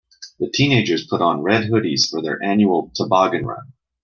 The 0.39 0.49
teenagers 0.49 1.05
put 1.05 1.21
on 1.21 1.43
red 1.43 1.69
hoodies 1.69 2.09
for 2.09 2.23
their 2.23 2.41
annual 2.41 2.89
toboggan 2.97 3.45
run. 3.45 3.73